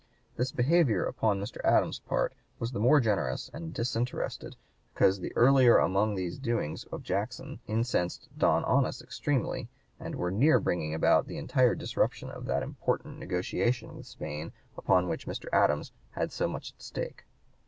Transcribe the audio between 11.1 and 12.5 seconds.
the entire disruption of